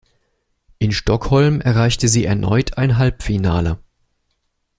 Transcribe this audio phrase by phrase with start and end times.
[0.79, 3.77] In Stockholm erreichte sie erneut ein Halbfinale.